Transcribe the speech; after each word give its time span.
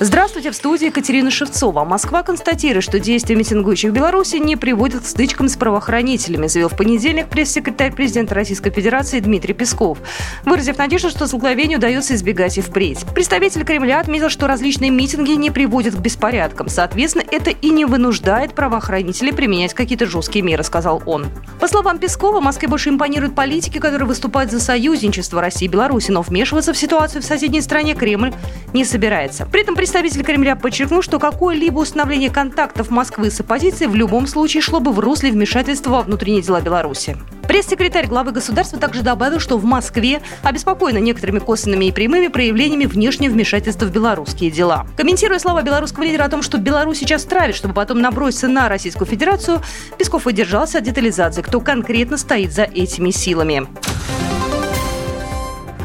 Здравствуйте, 0.00 0.50
в 0.50 0.56
студии 0.56 0.86
Екатерина 0.86 1.30
Шевцова. 1.30 1.84
Москва 1.84 2.24
констатирует, 2.24 2.82
что 2.82 2.98
действия 2.98 3.36
митингующих 3.36 3.92
в 3.92 3.94
Беларуси 3.94 4.36
не 4.36 4.56
приводят 4.56 5.04
к 5.04 5.06
стычкам 5.06 5.48
с 5.48 5.54
правоохранителями, 5.54 6.48
заявил 6.48 6.68
в 6.68 6.76
понедельник 6.76 7.28
пресс-секретарь 7.28 7.92
президента 7.92 8.34
Российской 8.34 8.72
Федерации 8.72 9.20
Дмитрий 9.20 9.54
Песков, 9.54 9.98
выразив 10.44 10.78
надежду, 10.78 11.10
что 11.10 11.28
столкновению 11.28 11.78
удается 11.78 12.16
избегать 12.16 12.58
и 12.58 12.60
впредь. 12.60 13.04
Представитель 13.14 13.64
Кремля 13.64 14.00
отметил, 14.00 14.30
что 14.30 14.48
различные 14.48 14.90
митинги 14.90 15.30
не 15.30 15.52
приводят 15.52 15.94
к 15.94 15.98
беспорядкам. 15.98 16.68
Соответственно, 16.68 17.24
это 17.30 17.50
и 17.50 17.70
не 17.70 17.84
вынуждает 17.84 18.52
правоохранителей 18.54 19.32
применять 19.32 19.74
какие-то 19.74 20.06
жесткие 20.06 20.44
меры, 20.44 20.64
сказал 20.64 21.04
он. 21.06 21.26
По 21.60 21.68
словам 21.68 21.98
Пескова, 21.98 22.40
Москве 22.40 22.66
больше 22.66 22.88
импонируют 22.88 23.36
политики, 23.36 23.78
которые 23.78 24.08
выступают 24.08 24.50
за 24.50 24.58
союзничество 24.58 25.40
России 25.40 25.66
и 25.66 25.68
Беларуси, 25.68 26.10
но 26.10 26.22
вмешиваться 26.22 26.72
в 26.72 26.76
ситуацию 26.76 27.22
в 27.22 27.24
соседней 27.24 27.60
стране 27.60 27.94
Кремль 27.94 28.32
не 28.72 28.84
собирается. 28.84 29.46
При 29.46 29.62
этом 29.62 29.76
Представитель 29.84 30.24
Кремля 30.24 30.56
подчеркнул, 30.56 31.02
что 31.02 31.18
какое-либо 31.18 31.80
установление 31.80 32.30
контактов 32.30 32.88
Москвы 32.88 33.30
с 33.30 33.38
оппозицией 33.40 33.90
в 33.90 33.94
любом 33.94 34.26
случае 34.26 34.62
шло 34.62 34.80
бы 34.80 34.92
в 34.92 34.98
русле 34.98 35.30
вмешательства 35.30 35.90
во 35.90 36.00
внутренние 36.00 36.40
дела 36.40 36.62
Беларуси. 36.62 37.18
Пресс-секретарь 37.46 38.06
главы 38.06 38.32
государства 38.32 38.78
также 38.78 39.02
добавил, 39.02 39.40
что 39.40 39.58
в 39.58 39.64
Москве 39.66 40.22
обеспокоена 40.42 40.96
некоторыми 40.96 41.38
косвенными 41.38 41.84
и 41.84 41.92
прямыми 41.92 42.28
проявлениями 42.28 42.86
внешнего 42.86 43.32
вмешательства 43.32 43.84
в 43.84 43.92
белорусские 43.92 44.50
дела. 44.50 44.86
Комментируя 44.96 45.38
слова 45.38 45.60
белорусского 45.60 46.04
лидера 46.04 46.24
о 46.24 46.30
том, 46.30 46.40
что 46.40 46.56
Беларусь 46.56 47.00
сейчас 47.00 47.24
травит, 47.24 47.54
чтобы 47.54 47.74
потом 47.74 48.00
наброситься 48.00 48.48
на 48.48 48.70
Российскую 48.70 49.06
Федерацию, 49.06 49.60
Песков 49.98 50.24
выдержался 50.24 50.78
от 50.78 50.84
детализации, 50.84 51.42
кто 51.42 51.60
конкретно 51.60 52.16
стоит 52.16 52.54
за 52.54 52.62
этими 52.62 53.10
силами. 53.10 53.66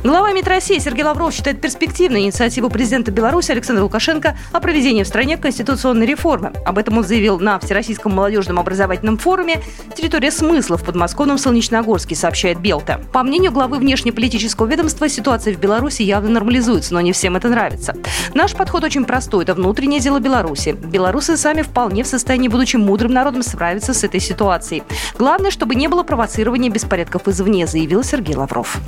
Глава 0.01 0.31
МИД 0.31 0.47
России 0.47 0.79
Сергей 0.79 1.03
Лавров 1.03 1.33
считает 1.33 1.59
перспективной 1.59 2.21
инициативу 2.21 2.69
президента 2.69 3.11
Беларуси 3.11 3.51
Александра 3.51 3.83
Лукашенко 3.83 4.37
о 4.53 4.61
проведении 4.61 5.03
в 5.03 5.07
стране 5.07 5.35
конституционной 5.35 6.05
реформы. 6.05 6.53
Об 6.65 6.77
этом 6.77 6.99
он 6.99 7.03
заявил 7.03 7.37
на 7.37 7.59
Всероссийском 7.59 8.15
молодежном 8.15 8.59
образовательном 8.59 9.17
форуме 9.17 9.61
«Территория 9.97 10.31
смысла» 10.31 10.77
в 10.77 10.85
подмосковном 10.85 11.37
Солнечногорске, 11.37 12.15
сообщает 12.15 12.61
Белта. 12.61 13.01
По 13.11 13.23
мнению 13.23 13.51
главы 13.51 13.77
внешнеполитического 13.77 14.67
ведомства, 14.67 15.09
ситуация 15.09 15.53
в 15.53 15.59
Беларуси 15.59 16.03
явно 16.03 16.29
нормализуется, 16.29 16.93
но 16.93 17.01
не 17.01 17.11
всем 17.11 17.35
это 17.35 17.49
нравится. 17.49 17.93
Наш 18.33 18.53
подход 18.53 18.85
очень 18.85 19.03
простой. 19.03 19.43
Это 19.43 19.53
внутреннее 19.53 19.99
дело 19.99 20.19
Беларуси. 20.21 20.77
Белорусы 20.81 21.35
сами 21.35 21.61
вполне 21.61 22.05
в 22.05 22.07
состоянии, 22.07 22.47
будучи 22.47 22.77
мудрым 22.77 23.11
народом, 23.11 23.43
справиться 23.43 23.93
с 23.93 24.05
этой 24.05 24.21
ситуацией. 24.21 24.83
Главное, 25.17 25.51
чтобы 25.51 25.75
не 25.75 25.89
было 25.89 26.03
провоцирования 26.03 26.69
беспорядков 26.69 27.27
извне, 27.27 27.67
заявил 27.67 28.01
Сергей 28.01 28.37
Лавров. 28.37 28.79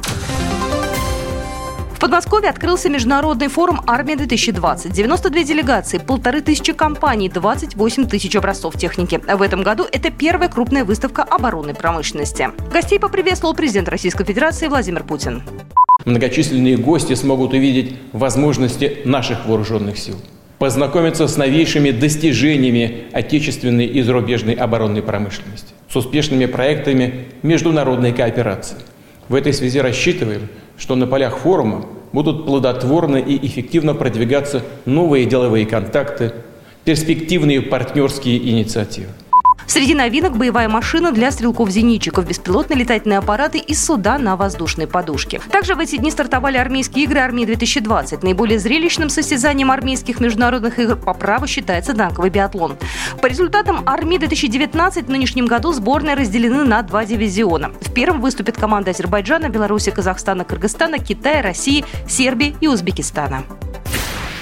Подмосковье 2.02 2.50
открылся 2.50 2.90
международный 2.90 3.48
форум 3.48 3.82
«Армия-2020». 3.86 4.92
92 4.92 5.44
делегации, 5.44 6.00
полторы 6.00 6.42
тысячи 6.42 6.74
компаний, 6.74 7.30
28 7.30 8.08
тысяч 8.08 8.36
образцов 8.36 8.76
техники. 8.76 9.22
В 9.32 9.40
этом 9.40 9.62
году 9.62 9.86
это 9.92 10.10
первая 10.10 10.50
крупная 10.50 10.84
выставка 10.84 11.22
оборонной 11.22 11.76
промышленности. 11.76 12.50
Гостей 12.74 13.00
поприветствовал 13.00 13.54
президент 13.54 13.88
Российской 13.88 14.26
Федерации 14.26 14.68
Владимир 14.68 15.04
Путин. 15.04 15.44
Многочисленные 16.04 16.76
гости 16.76 17.14
смогут 17.14 17.54
увидеть 17.54 17.96
возможности 18.14 18.98
наших 19.06 19.46
вооруженных 19.46 20.00
сил 20.00 20.16
познакомиться 20.58 21.28
с 21.28 21.38
новейшими 21.38 21.90
достижениями 21.92 23.06
отечественной 23.14 23.86
и 23.86 24.02
зарубежной 24.02 24.54
оборонной 24.54 25.02
промышленности, 25.02 25.74
с 25.88 25.96
успешными 25.96 26.46
проектами 26.46 27.26
международной 27.42 28.12
кооперации. 28.12 28.78
В 29.28 29.36
этой 29.36 29.54
связи 29.54 29.80
рассчитываем, 29.80 30.50
что 30.82 30.96
на 30.96 31.06
полях 31.06 31.38
форума 31.38 31.86
будут 32.12 32.48
плодотворно 32.48 33.18
и 33.18 33.46
эффективно 33.46 33.94
продвигаться 33.94 34.64
новые 34.86 35.28
деловые 35.28 35.68
контакты, 35.68 36.34
перспективные 36.86 37.62
партнерские 37.62 38.50
инициативы. 38.50 39.10
Среди 39.72 39.96
новинок 39.96 40.36
боевая 40.36 40.68
машина 40.68 41.14
для 41.14 41.32
стрелков-зенитчиков, 41.32 42.28
беспилотные 42.28 42.78
летательные 42.78 43.20
аппараты 43.20 43.58
и 43.58 43.74
суда 43.74 44.18
на 44.18 44.36
воздушной 44.36 44.86
подушке. 44.86 45.40
Также 45.50 45.76
в 45.76 45.80
эти 45.80 45.96
дни 45.96 46.12
стартовали 46.12 46.58
армейские 46.58 47.06
игры 47.06 47.22
«Армии-2020». 47.22 48.20
Наиболее 48.22 48.60
зрелищным 48.60 49.08
состязанием 49.08 49.72
армейских 49.72 50.20
международных 50.20 50.78
игр 50.78 50.98
по 50.98 51.14
праву 51.14 51.48
считается 51.48 51.94
танковый 51.94 52.32
биатлон. 52.32 52.76
По 53.22 53.28
результатам 53.28 53.84
«Армии-2019» 53.86 55.06
в 55.06 55.10
нынешнем 55.10 55.46
году 55.46 55.72
сборные 55.72 56.16
разделены 56.16 56.66
на 56.66 56.82
два 56.82 57.06
дивизиона. 57.06 57.72
В 57.80 57.94
первом 57.94 58.20
выступят 58.20 58.58
команды 58.58 58.92
Азербайджана, 58.92 59.48
Беларуси, 59.48 59.92
Казахстана, 59.92 60.44
Кыргызстана, 60.44 61.00
Китая, 61.00 61.42
России, 61.42 61.86
Сербии 62.10 62.58
и 62.60 62.68
Узбекистана. 62.68 63.46